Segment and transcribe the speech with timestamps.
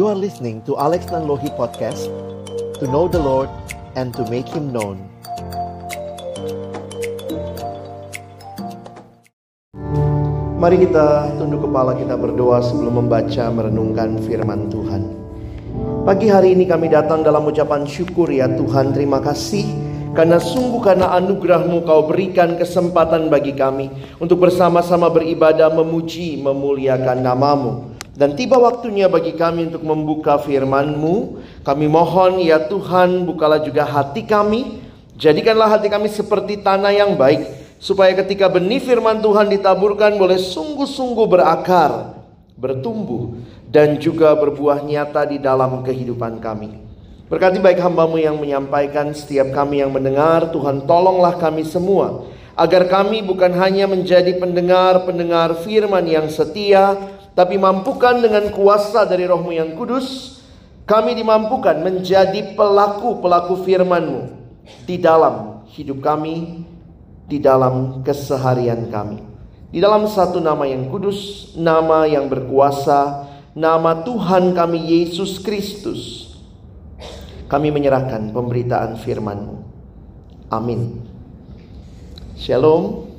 [0.00, 2.08] You are listening to Alex Nanlohi Podcast
[2.80, 3.52] To know the Lord
[4.00, 4.96] and to make Him known.
[10.56, 15.04] Mari kita tunduk kepala kita berdoa sebelum membaca merenungkan firman Tuhan.
[16.08, 18.96] Pagi hari ini kami datang dalam ucapan syukur ya Tuhan.
[18.96, 19.68] Terima kasih
[20.16, 27.89] karena sungguh karena anugerahmu kau berikan kesempatan bagi kami Untuk bersama-sama beribadah memuji memuliakan namamu
[28.14, 31.40] Dan tiba waktunya bagi kami untuk membuka firmanmu.
[31.62, 34.82] Kami mohon ya Tuhan bukalah juga hati kami.
[35.20, 37.44] Jadikanlah hati kami seperti tanah yang baik
[37.76, 42.16] Supaya ketika benih firman Tuhan ditaburkan boleh sungguh-sungguh berakar
[42.56, 43.36] Bertumbuh
[43.68, 46.76] dan juga berbuah nyata di dalam kehidupan kami.
[47.28, 52.24] Berkati baik hambamu yang menyampaikan setiap kami yang mendengar Tuhan tolonglah kami semua
[52.56, 56.96] Agar kami bukan hanya menjadi pendengar-pendengar firman yang setia
[57.34, 60.38] Tapi mampukan dengan kuasa dari rohmu yang kudus
[60.84, 64.20] Kami dimampukan menjadi pelaku-pelaku firmanmu
[64.84, 66.66] Di dalam hidup kami
[67.30, 69.22] Di dalam keseharian kami
[69.70, 76.30] Di dalam satu nama yang kudus Nama yang berkuasa Nama Tuhan kami Yesus Kristus
[77.50, 79.58] kami menyerahkan pemberitaan firman-Mu.
[80.54, 81.02] Amin.
[82.38, 83.10] Shalom.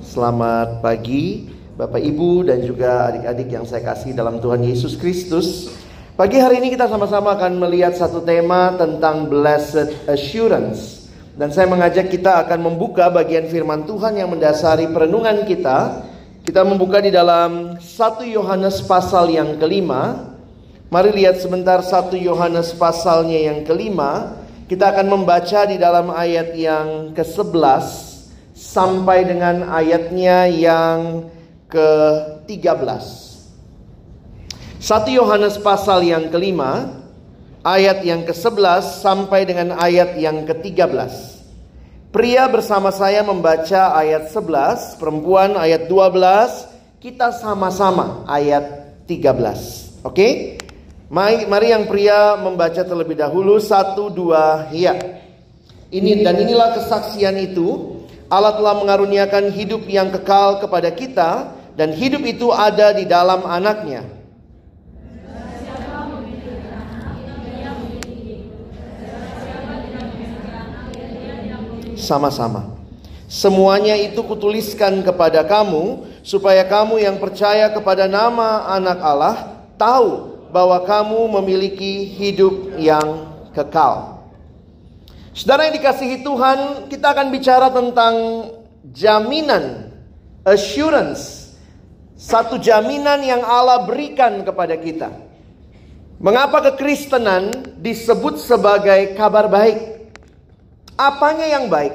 [0.00, 5.68] Selamat pagi Bapak Ibu dan juga adik-adik yang saya kasih dalam Tuhan Yesus Kristus.
[6.16, 11.04] Pagi hari ini kita sama-sama akan melihat satu tema tentang blessed assurance.
[11.36, 16.08] Dan saya mengajak kita akan membuka bagian firman Tuhan yang mendasari perenungan kita.
[16.40, 20.32] Kita membuka di dalam 1 Yohanes pasal yang kelima
[20.86, 24.38] Mari lihat sebentar satu Yohanes pasalnya yang kelima.
[24.70, 27.84] Kita akan membaca di dalam ayat yang ke-11
[28.54, 31.26] sampai dengan ayatnya yang
[31.70, 33.04] ke-13.
[34.76, 37.02] Satu Yohanes pasal yang kelima,
[37.66, 41.34] ayat yang ke-11 sampai dengan ayat yang ke-13.
[42.14, 50.06] Pria bersama saya membaca ayat 11, perempuan ayat 12, kita sama-sama ayat 13.
[50.06, 50.14] Oke?
[50.14, 50.32] Okay?
[51.06, 54.98] Mari, mari yang pria membaca terlebih dahulu satu dua ya.
[55.86, 62.24] Ini dan inilah kesaksian itu Allah telah mengaruniakan hidup yang kekal kepada kita dan hidup
[62.24, 64.02] itu ada di dalam anaknya.
[71.96, 72.76] Sama-sama.
[73.26, 79.36] Semuanya itu kutuliskan kepada kamu supaya kamu yang percaya kepada nama anak Allah
[79.74, 84.22] tahu bahwa kamu memiliki hidup yang kekal.
[85.36, 88.14] Saudara yang dikasihi Tuhan, kita akan bicara tentang
[88.94, 89.92] jaminan,
[90.46, 91.45] assurance,
[92.16, 95.12] satu jaminan yang Allah berikan kepada kita.
[96.16, 100.08] Mengapa kekristenan disebut sebagai kabar baik?
[100.96, 101.92] Apanya yang baik?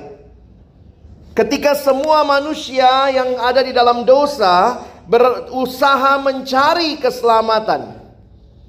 [1.34, 7.98] Ketika semua manusia yang ada di dalam dosa berusaha mencari keselamatan,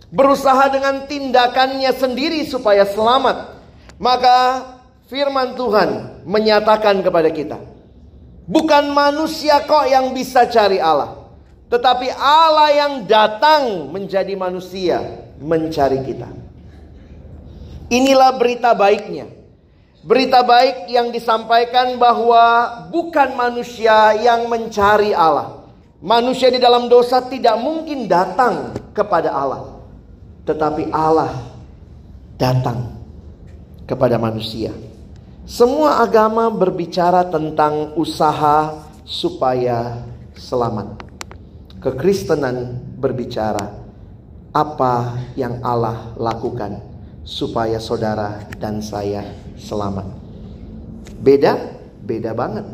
[0.09, 3.61] berusaha dengan tindakannya sendiri supaya selamat,
[4.01, 4.37] maka
[5.13, 7.61] firman Tuhan menyatakan kepada kita,
[8.49, 11.22] bukan manusia kok yang bisa cari Allah,
[11.73, 15.01] tetapi Allah yang datang menjadi manusia
[15.41, 16.29] mencari kita.
[17.89, 19.33] Inilah berita baiknya.
[20.05, 25.65] Berita baik yang disampaikan bahwa bukan manusia yang mencari Allah.
[26.03, 29.73] Manusia di dalam dosa tidak mungkin datang kepada Allah
[30.43, 31.31] tetapi Allah
[32.35, 32.91] datang
[33.87, 34.75] kepada manusia.
[35.47, 40.03] Semua agama berbicara tentang usaha supaya
[40.35, 41.12] selamat.
[41.83, 43.75] Kekristenan berbicara
[44.55, 46.79] apa yang Allah lakukan
[47.27, 49.27] supaya saudara dan saya
[49.59, 50.07] selamat.
[51.19, 51.59] Beda,
[52.07, 52.67] beda banget.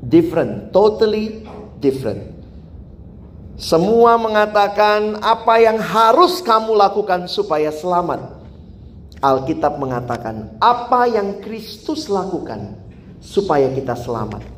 [0.00, 1.44] Different, totally
[1.84, 2.32] different.
[3.60, 8.40] Semua mengatakan apa yang harus kamu lakukan supaya selamat.
[9.20, 12.72] Alkitab mengatakan apa yang Kristus lakukan
[13.20, 14.57] supaya kita selamat.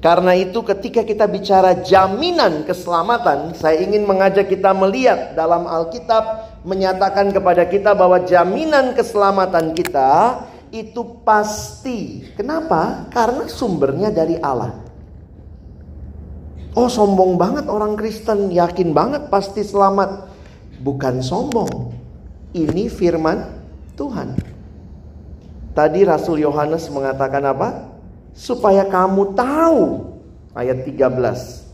[0.00, 7.28] Karena itu ketika kita bicara jaminan keselamatan, saya ingin mengajak kita melihat dalam Alkitab menyatakan
[7.28, 10.40] kepada kita bahwa jaminan keselamatan kita
[10.72, 12.24] itu pasti.
[12.32, 13.12] Kenapa?
[13.12, 14.72] Karena sumbernya dari Allah.
[16.72, 20.32] Oh sombong banget orang Kristen, yakin banget pasti selamat.
[20.80, 21.92] Bukan sombong.
[22.56, 23.52] Ini firman
[24.00, 24.32] Tuhan.
[25.76, 27.89] Tadi Rasul Yohanes mengatakan apa?
[28.34, 30.10] Supaya kamu tahu.
[30.54, 31.66] Ayat 13.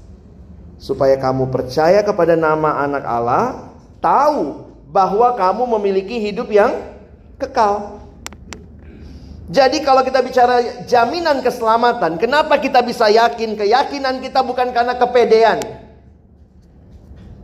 [0.77, 3.45] Supaya kamu percaya kepada nama anak Allah.
[3.97, 6.71] tahu bahwa kamu memiliki hidup yang
[7.43, 7.99] kekal.
[9.47, 13.55] Jadi kalau kita bicara jaminan keselamatan, kenapa kita bisa yakin?
[13.55, 15.59] Keyakinan kita bukan karena kepedean.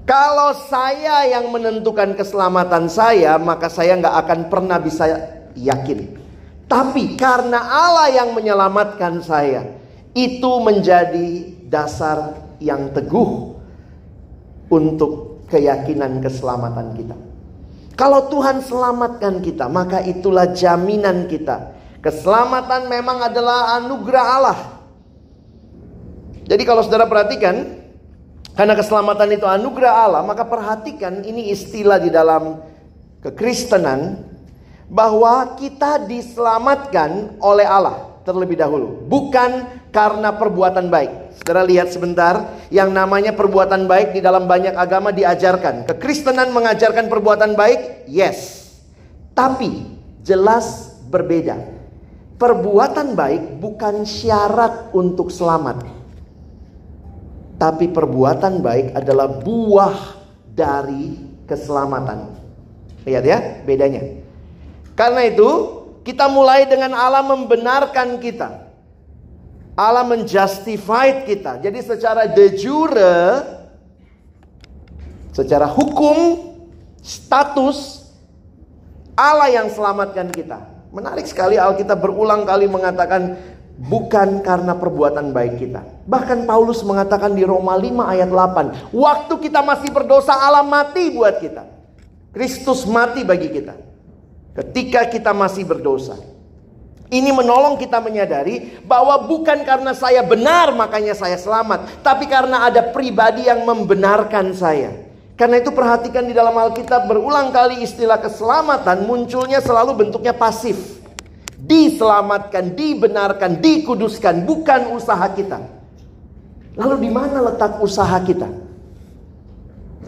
[0.03, 5.07] Kalau saya yang menentukan keselamatan saya, maka saya nggak akan pernah bisa
[5.55, 6.22] yakin.
[6.67, 9.67] Tapi karena Allah yang menyelamatkan saya,
[10.13, 13.57] itu menjadi dasar yang teguh
[14.73, 17.17] untuk keyakinan keselamatan kita.
[17.93, 21.73] Kalau Tuhan selamatkan kita, maka itulah jaminan kita
[22.03, 24.59] Keselamatan memang adalah anugerah Allah.
[26.43, 27.79] Jadi kalau saudara perhatikan,
[28.59, 32.59] karena keselamatan itu anugerah Allah, maka perhatikan ini istilah di dalam
[33.23, 34.19] kekristenan
[34.93, 41.33] bahwa kita diselamatkan oleh Allah terlebih dahulu, bukan karena perbuatan baik.
[41.41, 45.89] Saudara lihat sebentar, yang namanya perbuatan baik di dalam banyak agama diajarkan.
[45.89, 48.69] Kekristenan mengajarkan perbuatan baik, yes.
[49.33, 49.89] Tapi
[50.21, 51.57] jelas berbeda.
[52.37, 55.89] Perbuatan baik bukan syarat untuk selamat.
[57.57, 60.21] Tapi perbuatan baik adalah buah
[60.53, 61.17] dari
[61.49, 62.35] keselamatan.
[63.07, 64.22] Lihat ya bedanya.
[64.93, 65.49] Karena itu
[66.03, 68.73] kita mulai dengan Allah membenarkan kita.
[69.73, 71.57] Allah menjustify kita.
[71.63, 73.17] Jadi secara de jure
[75.33, 76.53] secara hukum
[77.01, 78.05] status
[79.17, 80.61] Allah yang selamatkan kita.
[80.93, 83.41] Menarik sekali Alkitab berulang kali mengatakan
[83.81, 85.81] bukan karena perbuatan baik kita.
[86.05, 91.41] Bahkan Paulus mengatakan di Roma 5 ayat 8, waktu kita masih berdosa Allah mati buat
[91.41, 91.65] kita.
[92.33, 93.92] Kristus mati bagi kita.
[94.53, 96.21] Ketika kita masih berdosa.
[97.13, 102.89] Ini menolong kita menyadari bahwa bukan karena saya benar makanya saya selamat, tapi karena ada
[102.89, 104.97] pribadi yang membenarkan saya.
[105.37, 111.05] Karena itu perhatikan di dalam Alkitab berulang kali istilah keselamatan munculnya selalu bentuknya pasif.
[111.61, 115.61] Diselamatkan, dibenarkan, dikuduskan, bukan usaha kita.
[116.81, 118.49] Lalu di mana letak usaha kita?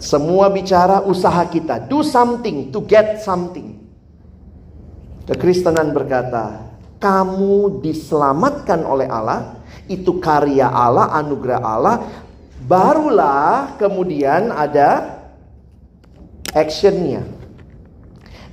[0.00, 3.83] Semua bicara usaha kita, do something to get something.
[5.24, 6.68] Kekristenan berkata,
[7.00, 9.56] kamu diselamatkan oleh Allah,
[9.88, 11.96] itu karya Allah, anugerah Allah,
[12.64, 15.20] barulah kemudian ada
[16.52, 17.24] actionnya.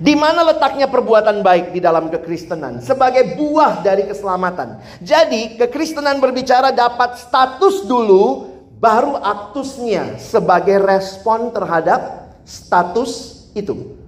[0.01, 2.81] Di mana letaknya perbuatan baik di dalam kekristenan?
[2.81, 4.81] Sebagai buah dari keselamatan.
[4.97, 8.49] Jadi kekristenan berbicara dapat status dulu,
[8.81, 14.00] baru aktusnya sebagai respon terhadap status itu.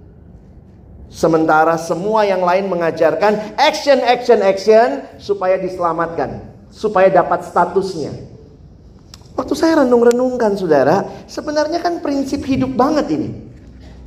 [1.14, 4.88] Sementara semua yang lain mengajarkan action, action, action
[5.22, 6.42] supaya diselamatkan,
[6.74, 8.10] supaya dapat statusnya.
[9.38, 13.30] Waktu saya renung-renungkan saudara, sebenarnya kan prinsip hidup banget ini.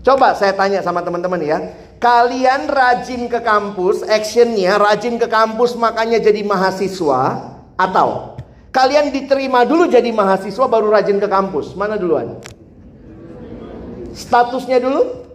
[0.03, 1.57] Coba saya tanya sama teman-teman ya.
[1.95, 7.55] Kalian rajin ke kampus, actionnya rajin ke kampus makanya jadi mahasiswa.
[7.79, 8.35] Atau
[8.75, 11.71] kalian diterima dulu jadi mahasiswa baru rajin ke kampus.
[11.71, 12.43] Mana duluan?
[14.11, 15.26] Statusnya dulu?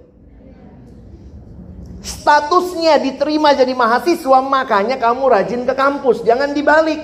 [2.03, 6.27] Statusnya diterima jadi mahasiswa makanya kamu rajin ke kampus.
[6.27, 6.99] Jangan dibalik.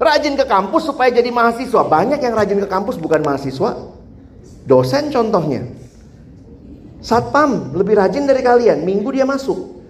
[0.00, 1.86] Rajin ke kampus supaya jadi mahasiswa.
[1.86, 3.78] Banyak yang rajin ke kampus bukan mahasiswa.
[4.66, 5.70] Dosen contohnya.
[7.00, 8.82] Satpam lebih rajin dari kalian.
[8.82, 9.80] Minggu dia masuk.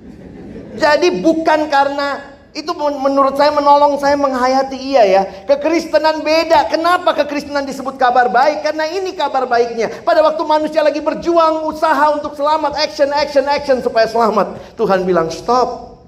[0.77, 5.23] Jadi bukan karena itu menurut saya menolong saya menghayati iya ya.
[5.47, 6.67] Kekristenan beda.
[6.67, 8.67] Kenapa kekristenan disebut kabar baik?
[8.67, 10.03] Karena ini kabar baiknya.
[10.03, 14.59] Pada waktu manusia lagi berjuang usaha untuk selamat, action, action, action supaya selamat.
[14.75, 16.03] Tuhan bilang stop.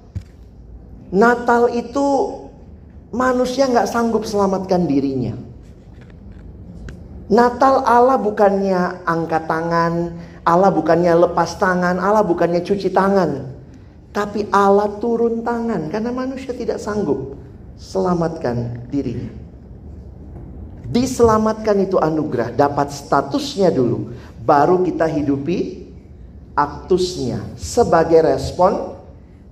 [1.14, 2.06] Natal itu
[3.14, 5.36] manusia nggak sanggup selamatkan dirinya.
[7.30, 13.51] Natal Allah bukannya angkat tangan, Allah bukannya lepas tangan, Allah bukannya cuci tangan.
[14.12, 17.32] Tapi Allah turun tangan karena manusia tidak sanggup
[17.80, 19.32] selamatkan dirinya.
[20.92, 24.12] Diselamatkan itu anugerah, dapat statusnya dulu,
[24.44, 25.88] baru kita hidupi
[26.52, 29.00] aktusnya sebagai respon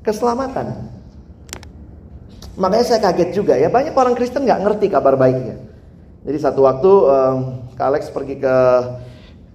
[0.04, 0.92] keselamatan.
[2.60, 5.56] Makanya saya kaget juga ya, banyak orang Kristen nggak ngerti kabar baiknya.
[6.20, 7.36] Jadi satu waktu um,
[7.80, 8.56] Kak Alex pergi ke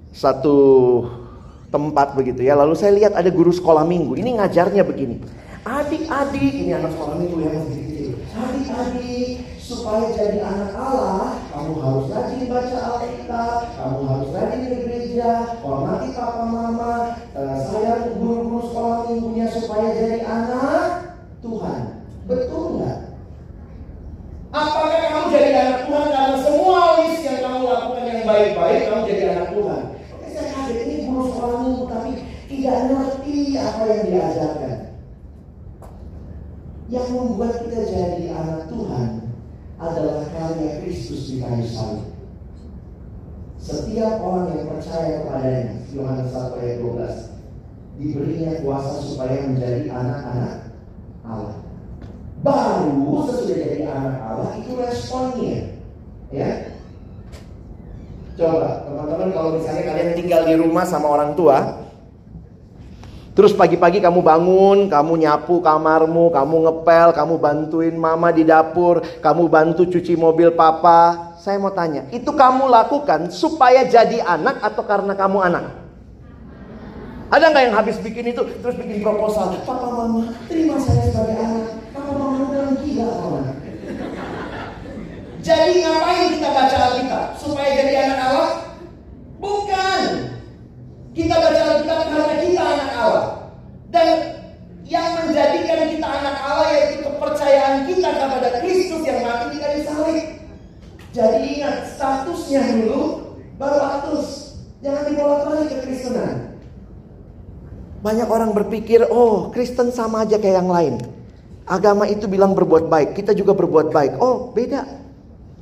[0.09, 0.57] satu
[1.73, 4.17] tempat begitu ya, lalu saya lihat ada guru sekolah minggu.
[4.17, 5.21] Ini ngajarnya begini.
[5.65, 7.65] Adik-adik, ini anak sekolah minggu yang
[8.35, 15.57] Adik-adik, supaya jadi anak Allah, kamu harus rajin baca Alkitab, kamu harus rajin ke gereja,
[15.65, 16.93] hormati papa mama,
[17.33, 21.81] uh, sayang guru-guru sekolah minggunya supaya jadi anak Tuhan.
[22.29, 22.99] Betul nggak?
[24.53, 29.23] Apakah kamu jadi anak Tuhan karena semua list yang kamu lakukan yang baik-baik kamu jadi
[29.33, 29.81] anak Tuhan?
[30.13, 31.85] Oke, saya kaget ini guru sekolah minggu
[34.15, 34.77] diajarkan.
[36.85, 39.09] Yang membuat kita jadi anak Tuhan
[39.81, 42.07] adalah karya Kristus di kayu salib.
[43.57, 50.53] Setiap orang yang percaya kepadanya, Yohanes 1 ayat 12, diberinya kuasa supaya menjadi anak-anak
[51.25, 51.57] Allah.
[52.45, 55.81] Baru sesudah jadi anak Allah itu responnya.
[56.29, 56.77] Ya.
[58.37, 61.74] Coba teman-teman kalau misalnya kalian tinggal di rumah sama orang tua,
[63.35, 69.51] Terus pagi-pagi kamu bangun, kamu nyapu kamarmu, kamu ngepel, kamu bantuin mama di dapur, kamu
[69.51, 71.35] bantu cuci mobil papa.
[71.35, 75.67] Saya mau tanya, itu kamu lakukan supaya jadi anak atau karena kamu anak?
[77.27, 79.51] Ada nggak yang habis bikin itu terus bikin proposal?
[79.67, 81.75] Papa mama, terima saya sebagai anak.
[81.91, 83.57] Papa mama bilang gila anak.
[85.43, 87.25] Jadi ngapain kita baca Alkitab?
[87.35, 88.51] Supaya jadi anak Allah?
[89.43, 90.01] Bukan.
[91.11, 92.44] Kita baca Alkitab karena kita.
[93.95, 94.11] Dan
[94.83, 100.25] yang menjadikan kita anak Allah yaitu kepercayaan kita kepada Kristus yang mati di kayu salib.
[101.15, 103.01] Jadi ingat statusnya dulu
[103.55, 104.59] baru atus.
[104.83, 106.59] Jangan dibawa balik ke Kristenan.
[108.03, 110.95] Banyak orang berpikir, oh Kristen sama aja kayak yang lain.
[111.65, 114.19] Agama itu bilang berbuat baik, kita juga berbuat baik.
[114.19, 114.85] Oh beda.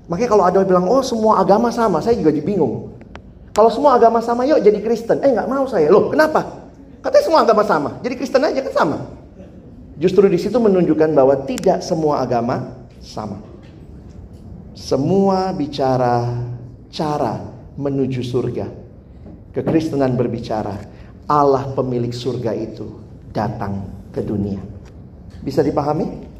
[0.10, 2.98] Makanya kalau ada yang bilang, oh semua agama sama, saya juga bingung.
[3.54, 5.22] Kalau semua agama sama, yuk jadi Kristen.
[5.22, 5.88] Eh nggak mau saya.
[5.88, 6.63] Loh, kenapa?
[7.04, 7.90] Katanya semua agama sama.
[8.00, 8.98] Jadi Kristen aja kan sama.
[10.00, 13.44] Justru di situ menunjukkan bahwa tidak semua agama sama.
[14.74, 16.32] Semua bicara
[16.90, 17.44] cara
[17.76, 18.68] menuju surga.
[19.54, 20.74] Kekristenan berbicara
[21.30, 22.88] Allah pemilik surga itu
[23.30, 24.64] datang ke dunia.
[25.44, 26.32] Bisa dipahami?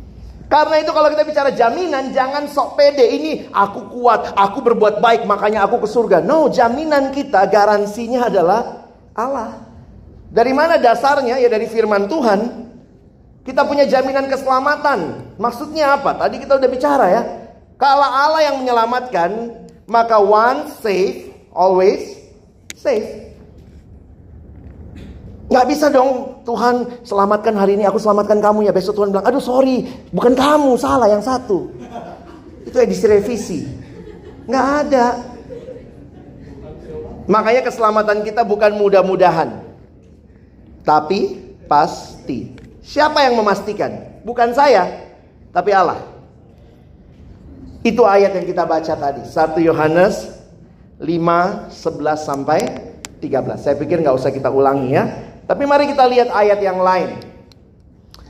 [0.50, 5.26] Karena itu kalau kita bicara jaminan jangan sok pede ini aku kuat, aku berbuat baik
[5.26, 6.22] makanya aku ke surga.
[6.22, 8.86] No, jaminan kita garansinya adalah
[9.18, 9.63] Allah.
[10.34, 11.38] Dari mana dasarnya?
[11.38, 12.66] Ya dari firman Tuhan.
[13.46, 15.30] Kita punya jaminan keselamatan.
[15.38, 16.18] Maksudnya apa?
[16.18, 17.22] Tadi kita udah bicara ya.
[17.78, 19.30] Kalau Allah yang menyelamatkan,
[19.86, 22.18] maka one safe, always
[22.74, 23.30] safe.
[25.54, 29.44] Gak bisa dong Tuhan selamatkan hari ini aku selamatkan kamu ya besok Tuhan bilang aduh
[29.44, 31.72] sorry bukan kamu salah yang satu
[32.68, 33.60] itu edisi revisi
[34.44, 35.24] nggak ada
[37.32, 39.63] makanya keselamatan kita bukan mudah-mudahan
[40.84, 45.12] tapi pasti siapa yang memastikan bukan saya
[45.56, 46.00] tapi Allah
[47.84, 50.16] itu ayat yang kita baca tadi 1 Yohanes
[51.00, 51.74] 5 11
[52.20, 52.60] sampai
[53.20, 55.04] 13 saya pikir nggak usah kita ulangi ya
[55.44, 57.20] tapi mari kita lihat ayat yang lain.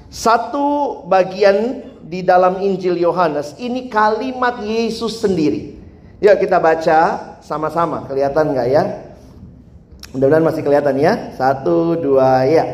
[0.10, 5.78] Satu bagian di dalam Injil Yohanes ini kalimat Yesus sendiri.
[6.22, 7.00] Yuk kita baca
[7.42, 8.06] sama-sama.
[8.10, 8.84] Kelihatan nggak ya?
[10.14, 11.14] Mudah-mudahan masih kelihatan ya.
[11.34, 12.66] Satu, dua, ya.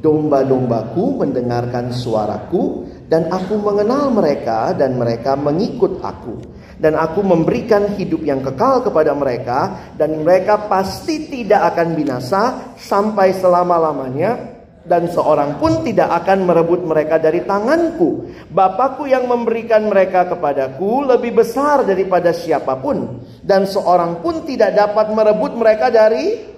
[0.00, 6.40] Domba-dombaku mendengarkan suaraku dan aku mengenal mereka dan mereka mengikut aku
[6.80, 13.36] dan aku memberikan hidup yang kekal kepada mereka dan mereka pasti tidak akan binasa sampai
[13.36, 18.32] selama-lamanya dan seorang pun tidak akan merebut mereka dari tanganku.
[18.48, 25.12] Bapakku yang memberikan mereka kepadaku lebih besar daripada siapa pun dan seorang pun tidak dapat
[25.12, 26.49] merebut mereka dari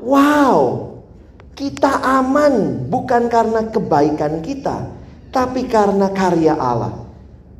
[0.00, 0.88] Wow.
[1.56, 4.88] Kita aman bukan karena kebaikan kita,
[5.28, 7.04] tapi karena karya Allah.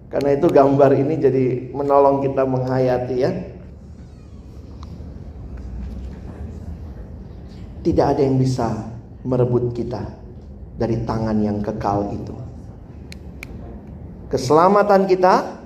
[0.08, 3.30] Karena itu gambar ini jadi menolong kita menghayati ya.
[7.84, 8.72] Tidak ada yang bisa
[9.20, 10.00] merebut kita
[10.80, 12.34] dari tangan yang kekal itu.
[14.32, 15.60] Keselamatan kita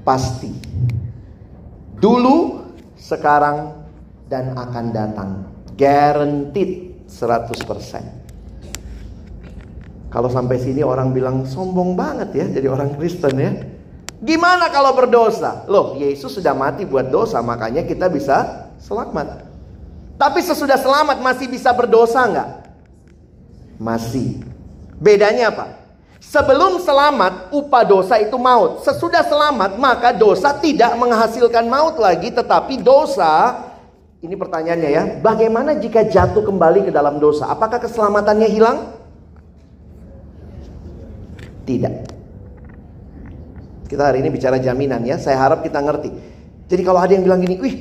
[0.00, 0.52] pasti.
[2.00, 2.66] Dulu,
[2.96, 3.85] sekarang,
[4.26, 5.30] dan akan datang.
[5.78, 8.16] Guaranteed 100%.
[10.10, 13.52] Kalau sampai sini orang bilang sombong banget ya jadi orang Kristen ya.
[14.16, 15.68] Gimana kalau berdosa?
[15.68, 19.44] Loh, Yesus sudah mati buat dosa, makanya kita bisa selamat.
[20.16, 22.50] Tapi sesudah selamat masih bisa berdosa nggak?
[23.76, 24.40] Masih.
[24.96, 25.76] Bedanya apa?
[26.16, 28.80] Sebelum selamat, upah dosa itu maut.
[28.88, 33.60] Sesudah selamat, maka dosa tidak menghasilkan maut lagi, tetapi dosa
[34.24, 37.52] ini pertanyaannya ya, bagaimana jika jatuh kembali ke dalam dosa?
[37.52, 38.96] Apakah keselamatannya hilang?
[41.68, 41.94] Tidak.
[43.86, 45.20] Kita hari ini bicara jaminan ya.
[45.20, 46.10] Saya harap kita ngerti.
[46.66, 47.76] Jadi kalau ada yang bilang gini, wih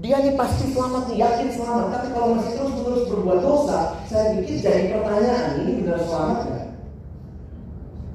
[0.00, 1.86] dia ini pasti selamat nih, yakin selamat.
[1.92, 6.66] Tapi kalau masih terus terus berbuat dosa, saya pikir jadi pertanyaan ini benar selamat gak?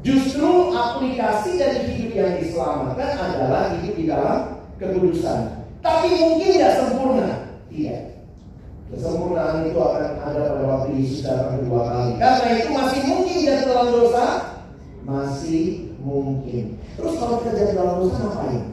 [0.02, 4.38] Justru aplikasi dari hidup yang diselamatkan adalah hidup di dalam
[4.82, 5.66] kekudusan.
[5.86, 7.45] Tapi mungkin tidak sempurna.
[7.76, 8.04] Tidak.
[8.96, 12.12] Kesempurnaan itu akan ada pada waktu Yesus datang kedua kali.
[12.16, 14.26] Karena itu masih mungkin jatuh dalam dosa,
[15.04, 16.80] masih mungkin.
[16.96, 18.64] Terus kalau kita jatuh dalam dosa ngapain?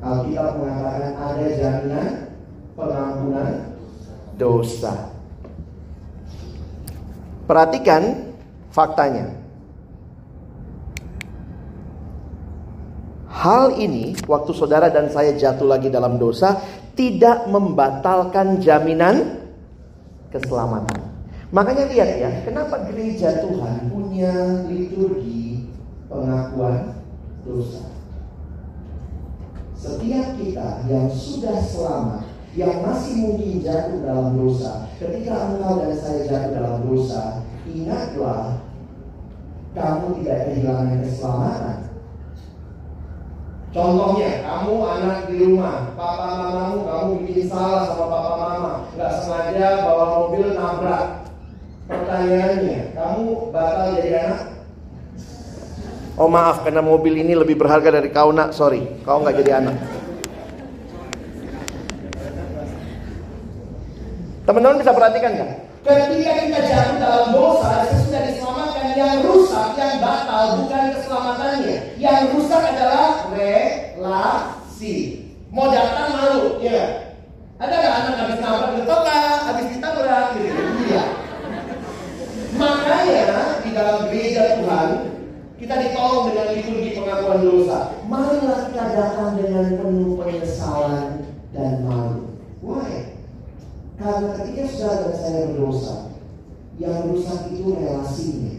[0.00, 2.08] Alkitab mengatakan ada jaminan
[2.76, 3.50] pengampunan
[4.36, 4.94] dosa.
[7.48, 8.02] Perhatikan
[8.68, 9.40] faktanya.
[13.40, 16.60] Hal ini, waktu saudara dan saya jatuh lagi dalam dosa,
[16.94, 19.46] tidak membatalkan jaminan
[20.30, 21.10] keselamatan.
[21.50, 25.66] Makanya lihat ya, kenapa gereja Tuhan punya liturgi
[26.06, 27.02] pengakuan
[27.42, 27.90] dosa.
[29.74, 32.22] Setiap kita yang sudah selamat,
[32.54, 38.62] yang masih mungkin jatuh dalam dosa, ketika engkau dan saya jatuh dalam dosa, ingatlah
[39.74, 41.89] kamu tidak kehilangan keselamatan
[43.70, 49.86] Contohnya, kamu anak di rumah, papa mamamu kamu bikin salah sama papa mama, nggak sengaja
[49.86, 51.30] bawa mobil nabrak.
[51.86, 53.24] Pertanyaannya, kamu
[53.54, 54.42] bakal jadi anak?
[56.18, 59.78] Oh maaf, karena mobil ini lebih berharga dari kau nak, sorry, kau nggak jadi anak.
[64.50, 65.69] Teman-teman bisa perhatikan nggak?
[65.80, 71.96] Ketika kita jatuh dalam dosa, sesudah diselamatkan yang rusak, yang batal bukan keselamatannya.
[71.96, 74.96] Yang rusak adalah relasi.
[75.48, 77.10] Mau datang malu, ya
[77.58, 78.94] Ada nggak anak habis nabrak gitu,
[79.44, 80.62] habis ditabrak gitu?
[80.88, 81.04] Iya.
[82.56, 84.88] Makanya di dalam gereja Tuhan
[85.60, 87.78] kita ditolong dengan liturgi pengakuan dosa.
[88.08, 92.32] Marilah kita datang dengan penuh penyesalan dan malu.
[92.64, 93.09] Why?
[94.00, 95.96] Karena ketika saudara dan saya berdosa,
[96.80, 98.54] yang rusak itu relasinya.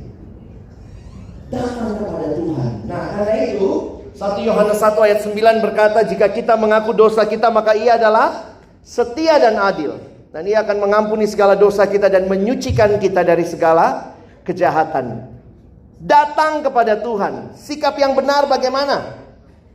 [1.50, 2.72] Datang kepada Tuhan.
[2.86, 3.70] Nah, karena itu
[4.14, 8.54] 1 Yohanes 1 ayat 9 berkata, jika kita mengaku dosa kita, maka ia adalah
[8.86, 9.98] setia dan adil.
[10.30, 15.28] Dan ia akan mengampuni segala dosa kita dan menyucikan kita dari segala kejahatan.
[16.00, 17.58] Datang kepada Tuhan.
[17.58, 19.21] Sikap yang benar bagaimana?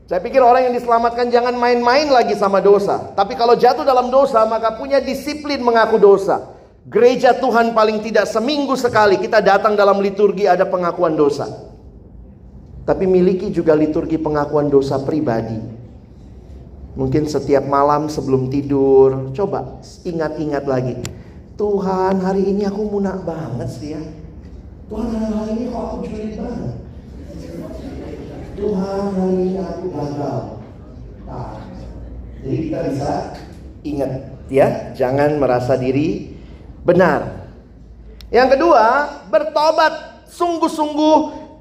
[0.06, 3.10] Saya pikir orang yang diselamatkan jangan main-main lagi sama dosa.
[3.18, 6.54] Tapi kalau jatuh dalam dosa, maka punya disiplin mengaku dosa.
[6.86, 11.50] Gereja Tuhan paling tidak seminggu sekali kita datang dalam liturgi ada pengakuan dosa.
[12.86, 15.58] Tapi miliki juga liturgi pengakuan dosa pribadi.
[16.94, 20.94] Mungkin setiap malam sebelum tidur, coba ingat-ingat lagi.
[21.58, 24.02] Tuhan hari ini aku munak banget sih ya.
[24.86, 26.72] Tuhan hari ini kok aku julid banget.
[28.56, 30.64] Tuhan hari ini aku gagal.
[31.28, 31.60] Nah,
[32.40, 33.12] jadi kita bisa
[33.84, 34.12] ingat
[34.48, 36.32] ya, jangan merasa diri
[36.80, 37.52] benar.
[38.32, 38.84] Yang kedua,
[39.28, 41.18] bertobat sungguh-sungguh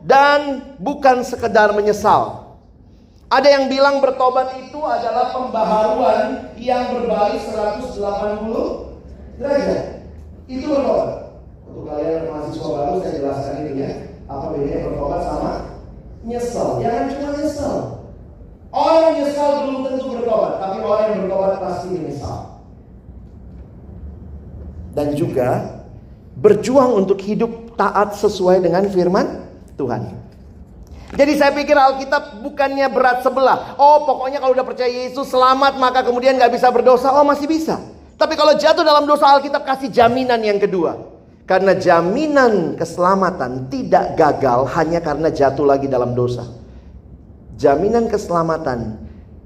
[0.07, 2.55] dan bukan sekedar menyesal.
[3.27, 9.83] Ada yang bilang bertobat itu adalah pembaharuan yang berbalik 180 derajat.
[10.47, 11.43] Itu bertobat.
[11.67, 13.91] Untuk kalian mahasiswa baru saya jelaskan ini ya.
[14.31, 15.74] Apa bedanya bertobat sama
[16.25, 16.81] nyesel.
[16.81, 17.75] Jangan cuma nyesel.
[18.75, 22.37] Orang nyesel belum tentu bertobat, tapi orang yang bertobat pasti menyesal.
[24.91, 25.79] Dan juga
[26.35, 29.47] berjuang untuk hidup taat sesuai dengan firman
[29.79, 30.25] Tuhan.
[31.15, 33.79] Jadi saya pikir Alkitab bukannya berat sebelah.
[33.79, 37.15] Oh pokoknya kalau udah percaya Yesus selamat maka kemudian nggak bisa berdosa.
[37.15, 37.79] Oh masih bisa.
[38.19, 41.14] Tapi kalau jatuh dalam dosa Alkitab kasih jaminan yang kedua.
[41.45, 46.41] Karena jaminan keselamatan tidak gagal hanya karena jatuh lagi dalam dosa.
[47.53, 48.97] Jaminan keselamatan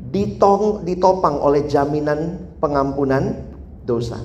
[0.10, 3.36] ditong, ditopang oleh jaminan pengampunan
[3.84, 4.16] dosa.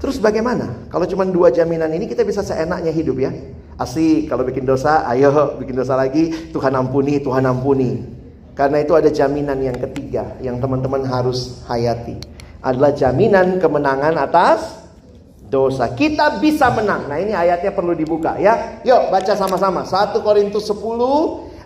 [0.00, 0.88] Terus bagaimana?
[0.88, 3.30] Kalau cuma dua jaminan ini kita bisa seenaknya hidup ya.
[3.76, 8.02] Asik kalau bikin dosa, ayo bikin dosa lagi, Tuhan ampuni, Tuhan ampuni.
[8.56, 12.16] Karena itu ada jaminan yang ketiga yang teman-teman harus hayati.
[12.64, 14.81] Adalah jaminan kemenangan atas
[15.52, 15.92] dosa.
[15.92, 17.12] Kita bisa menang.
[17.12, 18.80] Nah, ini ayatnya perlu dibuka ya.
[18.88, 19.84] Yuk baca sama-sama.
[19.84, 20.80] 1 Korintus 10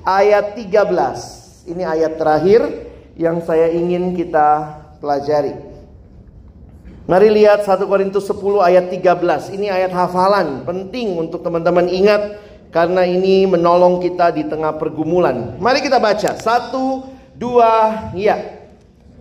[0.02, 1.70] ayat 13.
[1.70, 2.66] Ini ayat terakhir
[3.14, 5.54] yang saya ingin kita pelajari.
[7.06, 9.54] Mari lihat 1 Korintus 10 ayat 13.
[9.54, 12.42] Ini ayat hafalan, penting untuk teman-teman ingat
[12.74, 15.54] karena ini menolong kita di tengah pergumulan.
[15.62, 16.34] Mari kita baca.
[16.34, 17.06] Satu,
[17.38, 18.55] dua, ya.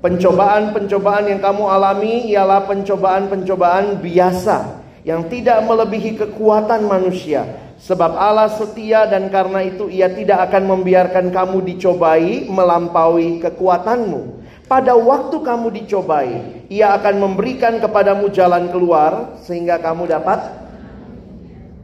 [0.05, 7.73] Pencobaan-pencobaan yang kamu alami ialah pencobaan-pencobaan biasa yang tidak melebihi kekuatan manusia.
[7.81, 14.45] Sebab Allah setia dan karena itu ia tidak akan membiarkan kamu dicobai melampaui kekuatanmu.
[14.69, 20.53] Pada waktu kamu dicobai, ia akan memberikan kepadamu jalan keluar sehingga kamu dapat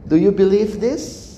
[0.06, 1.31] Do you believe this?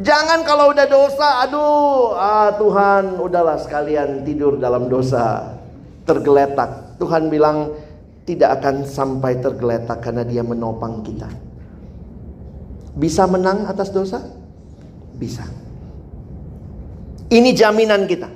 [0.00, 5.52] Jangan kalau udah dosa, aduh, ah Tuhan, udahlah sekalian tidur dalam dosa,
[6.08, 6.96] tergeletak.
[6.96, 7.76] Tuhan bilang,
[8.24, 11.28] tidak akan sampai tergeletak karena dia menopang kita.
[12.96, 14.24] Bisa menang atas dosa?
[15.12, 15.44] Bisa.
[17.28, 18.28] Ini jaminan kita.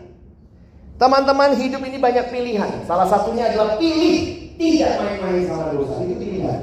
[0.97, 2.85] Teman-teman hidup ini banyak pilihan.
[2.85, 6.05] Salah satunya adalah pilih tidak main-main sama dosa.
[6.05, 6.61] Itu pilihan.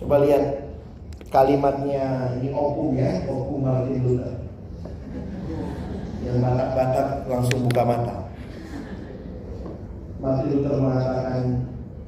[0.00, 0.67] Coba lihat
[1.28, 4.34] kalimatnya ini opung ya, opung Martin Luther.
[6.24, 8.16] Yang batak-batak langsung buka mata.
[10.18, 11.40] Martin Luther mengatakan,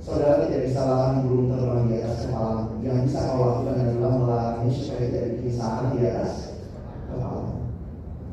[0.00, 2.56] saudara tidak bisa larang burung terbang di atas kepala.
[2.80, 6.33] Yang bisa kau lakukan adalah melarangnya supaya tidak bikin sarang di atas
[7.12, 7.40] kepala.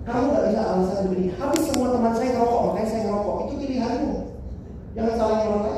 [0.08, 3.36] Kamu gak bisa alasan begini, habis semua teman saya ngerokok, makanya saya ngerokok.
[3.44, 4.14] Itu pilihanmu.
[4.96, 5.78] Jangan salah ngerokok.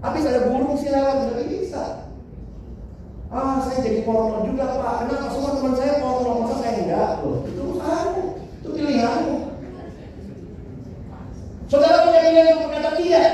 [0.00, 1.16] Habis ada burung sih lewat.
[3.30, 5.06] Ah, saya jadi porno juga pak.
[5.06, 7.22] Kenapa semua teman saya porno, masa saya enggak?
[7.22, 8.24] Loh, itu usahamu,
[8.58, 9.36] itu pilihanmu.
[11.70, 13.28] Saudara punya pilihan untuk berkata tidak.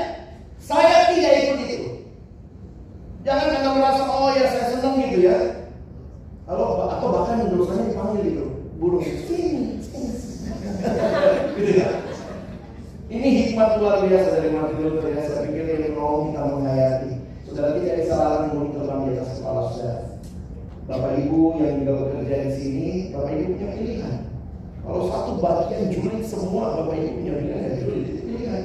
[0.61, 1.89] Saya tidak ikut itu.
[3.25, 5.37] Jangan karena merasa oh ya saya senang gitu ya.
[6.45, 8.45] Kalau atau bahkan dosanya dipanggil gitu,
[8.77, 9.33] burung gitu
[11.73, 11.89] ya.
[13.07, 15.25] Ini hikmat luar biasa dari Martin Luther ya.
[15.25, 17.11] Saya pikir ini mau kita menghayati.
[17.47, 20.03] Saudara tidak bisa larang burung terbang di atas kepala saudara.
[20.87, 24.15] Bapak Ibu yang juga bekerja di sini, Bapak Ibu punya pilihan.
[24.87, 28.63] Kalau satu bagian julid semua, Bapak Ibu punya pilihan ya julid itu pilihan.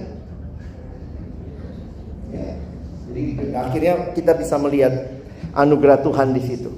[2.30, 2.48] Ya.
[3.11, 3.22] Jadi
[3.58, 4.94] akhirnya kita bisa melihat
[5.50, 6.70] anugerah Tuhan di situ.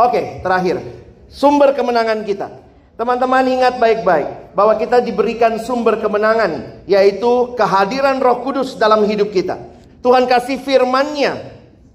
[0.00, 0.80] Oke, terakhir.
[1.28, 2.48] Sumber kemenangan kita.
[2.94, 9.58] Teman-teman ingat baik-baik bahwa kita diberikan sumber kemenangan yaitu kehadiran Roh Kudus dalam hidup kita.
[10.00, 11.53] Tuhan kasih firman-Nya.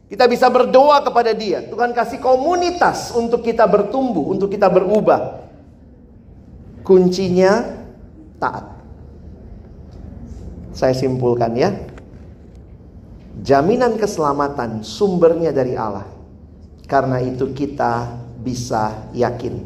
[0.10, 1.62] Kita bisa berdoa kepada Dia.
[1.70, 5.46] Tuhan kasih komunitas untuk kita bertumbuh, untuk kita berubah.
[6.82, 7.86] Kuncinya
[8.42, 8.66] taat.
[10.74, 11.70] Saya simpulkan ya.
[13.46, 16.10] Jaminan keselamatan sumbernya dari Allah.
[16.90, 18.10] Karena itu kita
[18.42, 19.62] bisa yakin.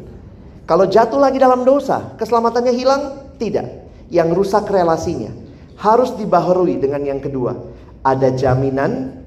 [0.68, 3.02] Kalau jatuh lagi dalam dosa, keselamatannya hilang?
[3.40, 3.66] Tidak.
[4.12, 5.32] Yang rusak relasinya.
[5.80, 7.56] Harus dibaharui dengan yang kedua.
[8.04, 9.23] Ada jaminan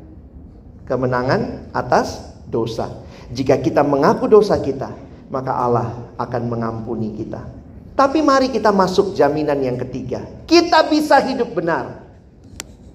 [0.87, 2.89] kemenangan atas dosa.
[3.29, 4.89] Jika kita mengaku dosa kita,
[5.27, 7.43] maka Allah akan mengampuni kita.
[7.97, 10.23] Tapi mari kita masuk jaminan yang ketiga.
[10.47, 12.07] Kita bisa hidup benar.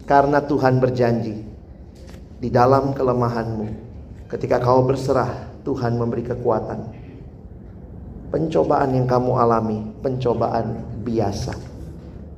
[0.08, 1.42] Karena Tuhan berjanji.
[2.42, 3.66] Di dalam kelemahanmu.
[4.30, 6.80] Ketika kau berserah, Tuhan memberi kekuatan.
[8.32, 11.52] Pencobaan yang kamu alami, pencobaan biasa.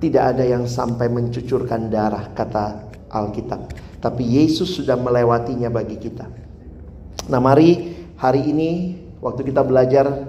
[0.03, 3.84] Tidak ada yang sampai mencucurkan darah, kata Alkitab.
[4.05, 6.29] Tapi Yesus sudah melewatinya bagi kita.
[7.33, 10.29] Nah mari hari ini waktu kita belajar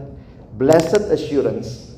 [0.55, 1.91] Blessed Assurance.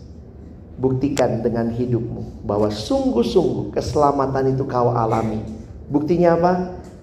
[0.77, 5.41] Buktikan dengan hidupmu bahwa sungguh-sungguh keselamatan itu kau alami.
[5.89, 6.53] Buktinya apa?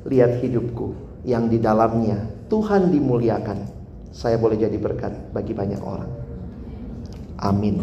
[0.06, 0.94] Lihat hidupku
[1.26, 3.66] yang di dalamnya Tuhan dimuliakan.
[4.14, 6.10] Saya boleh jadi berkat bagi banyak orang.
[7.42, 7.82] Amin.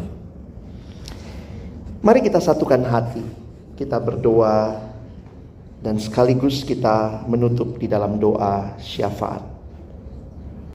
[2.00, 3.24] Mari kita satukan hati.
[3.76, 4.91] Kita berdoa
[5.82, 9.51] dan sekaligus kita menutup di dalam doa syafaat.